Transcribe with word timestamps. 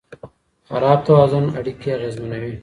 خراب 0.67 0.99
توازن 1.07 1.45
اړیکې 1.59 1.89
اغېزمنوي. 1.93 2.53